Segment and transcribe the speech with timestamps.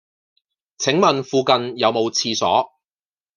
[0.79, 2.71] 請問附近有無廁所